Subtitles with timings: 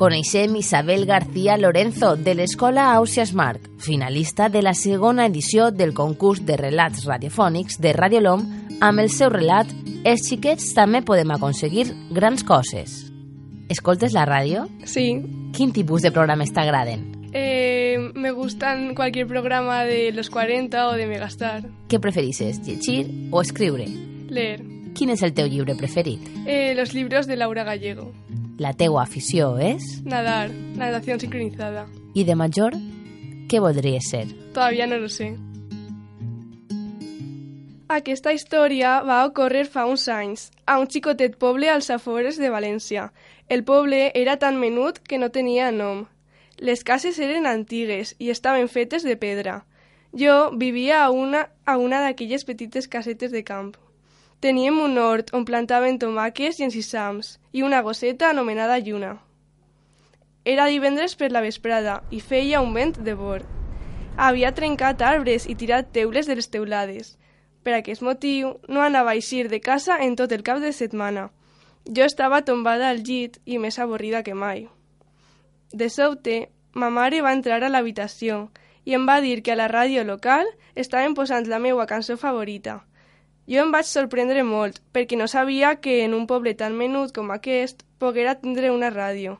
[0.00, 6.40] Coneixem Isabel García Lorenzo, de l'Escola Ausias Marc, finalista de la segona edició del concurs
[6.48, 8.46] de relats radiofònics de Radio LOM
[8.80, 9.68] amb el seu relat
[10.08, 11.84] Els xiquets també podem aconseguir
[12.16, 13.12] grans coses.
[13.68, 14.64] Escoltes la ràdio?
[14.88, 15.20] Sí.
[15.52, 17.04] Quin tipus de programes t'agraden?
[17.34, 21.68] Eh, me gustan cualquier programa de los 40 o de Megastar.
[21.92, 23.84] Què preferixes, llegir o escriure?
[24.32, 24.64] Leer.
[24.96, 26.24] Quin és el teu llibre preferit?
[26.46, 28.14] Eh, los libros de Laura Gallego.
[28.60, 29.84] La teua afició és?
[30.04, 30.50] Nadar.
[30.76, 31.86] Natación sincronizada.
[32.12, 32.74] I de major,
[33.48, 34.26] què voldries ser?
[34.52, 35.30] Todavía no lo sé.
[37.88, 43.08] Aquesta història va ocórrer fa uns anys, a un xicotet poble als afores de València.
[43.48, 46.04] El poble era tan menut que no tenia nom.
[46.58, 49.62] Les cases eren antigues i estaven fetes de pedra.
[50.12, 53.72] Jo vivia a una, a una d'aquelles petites casetes de camp.
[54.40, 59.10] Teníem un hort on plantaven tomàquets i encissams i una gosseta anomenada Lluna.
[60.48, 63.44] Era divendres per la vesprada i feia un vent de bord.
[64.16, 67.12] Havia trencat arbres i tirat teules de les teulades.
[67.62, 71.28] Per aquest motiu, no anava a eixir de casa en tot el cap de setmana.
[71.84, 74.68] Jo estava tombada al llit i més avorrida que mai.
[75.72, 78.46] De sobte, ma mare va entrar a l'habitació
[78.88, 82.86] i em va dir que a la ràdio local estaven posant la meva cançó favorita.
[83.48, 87.30] Jo em vaig sorprendre molt, perquè no sabia que en un poble tan menut com
[87.30, 89.38] aquest poguera tindre una ràdio.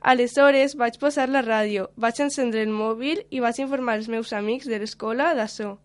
[0.00, 4.68] Aleshores vaig posar la ràdio, vaig encendre el mòbil i vaig informar els meus amics
[4.70, 5.76] de l'escola d'això.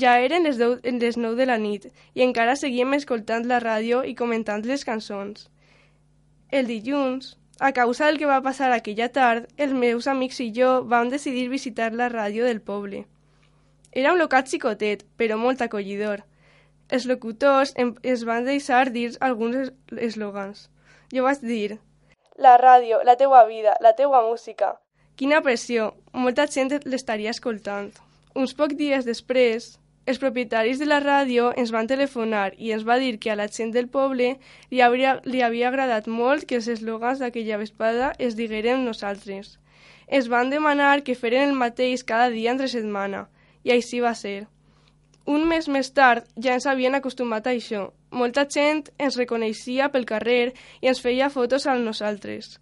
[0.00, 4.02] Ja eren les, 10, les 9 de la nit i encara seguíem escoltant la ràdio
[4.02, 5.48] i comentant les cançons.
[6.50, 10.70] El dilluns, a causa del que va passar aquella tard, els meus amics i jo
[10.90, 13.04] vam decidir visitar la ràdio del poble.
[13.92, 16.24] Era un local xicotet, però molt acollidor.
[16.94, 19.72] Els locutors em, es van deixar dir alguns
[20.08, 20.68] eslògans.
[21.14, 21.78] Jo vaig dir
[22.46, 24.74] la ràdio, la teua vida, la teua música.
[25.18, 27.90] Quina pressió, molta gent l'estaria escoltant.
[28.34, 29.68] Uns pocs dies després,
[30.06, 33.46] els propietaris de la ràdio ens van telefonar i ens va dir que a la
[33.48, 34.32] gent del poble
[34.70, 39.58] li, hauria, li havia agradat molt que els eslògans d'aquella vespada es diguérem nosaltres.
[40.06, 43.28] Es van demanar que feren el mateix cada dia entre setmana,
[43.64, 44.44] i així va ser.
[45.26, 47.86] Un mes més tard ja ens havien acostumat a això.
[48.12, 50.52] Molta gent ens reconeixia pel carrer
[50.82, 52.58] i ens feia fotos amb nosaltres.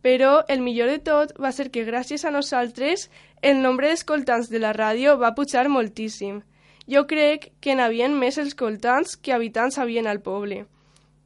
[0.00, 3.10] Però el millor de tot va ser que gràcies a nosaltres
[3.42, 6.40] el nombre d'escoltants de la ràdio va pujar moltíssim.
[6.88, 10.64] Jo crec que n'havien més escoltants que habitants havien al poble.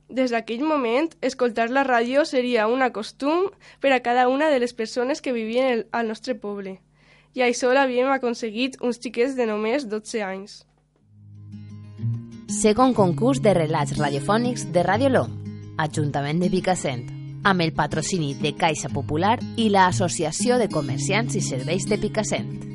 [0.09, 3.47] Des d'aquell moment, escoltar la ràdio seria un costum
[3.81, 6.81] per a cada una de les persones que vivien el, al nostre poble.
[7.34, 10.66] I això l'havíem aconseguit uns xiquets de només 12 anys.
[12.53, 15.31] Segon concurs de relats radiofònics de Radio LOM,
[15.81, 17.07] Ajuntament de Picassent,
[17.49, 22.72] amb el patrocini de Caixa Popular i l'Associació de Comerciants i Serveis de Picassent.